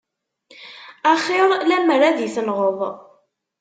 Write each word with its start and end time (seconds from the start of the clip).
A 1.11 1.11
xir 1.23 1.43
lemmer 1.69 2.01
ad 2.09 2.19
i-tenɣeḍ. 2.27 2.79